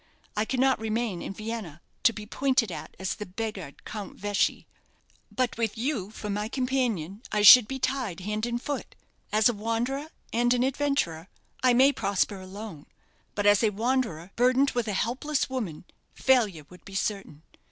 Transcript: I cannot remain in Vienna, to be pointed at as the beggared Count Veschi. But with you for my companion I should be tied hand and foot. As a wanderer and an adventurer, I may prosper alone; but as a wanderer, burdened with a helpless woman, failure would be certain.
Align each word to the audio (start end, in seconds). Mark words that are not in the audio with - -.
I 0.35 0.45
cannot 0.45 0.79
remain 0.79 1.21
in 1.21 1.31
Vienna, 1.33 1.79
to 2.01 2.11
be 2.11 2.25
pointed 2.25 2.71
at 2.71 2.95
as 2.97 3.13
the 3.13 3.25
beggared 3.27 3.85
Count 3.85 4.17
Veschi. 4.17 4.65
But 5.31 5.59
with 5.59 5.77
you 5.77 6.09
for 6.09 6.27
my 6.27 6.47
companion 6.49 7.21
I 7.31 7.43
should 7.43 7.67
be 7.67 7.77
tied 7.77 8.21
hand 8.21 8.47
and 8.47 8.59
foot. 8.59 8.95
As 9.31 9.47
a 9.47 9.53
wanderer 9.53 10.07
and 10.33 10.55
an 10.55 10.63
adventurer, 10.63 11.27
I 11.61 11.75
may 11.75 11.91
prosper 11.93 12.39
alone; 12.41 12.87
but 13.35 13.45
as 13.45 13.63
a 13.63 13.69
wanderer, 13.69 14.31
burdened 14.35 14.71
with 14.71 14.87
a 14.87 14.93
helpless 14.93 15.51
woman, 15.51 15.85
failure 16.15 16.65
would 16.69 16.83
be 16.83 16.95
certain. 16.95 17.43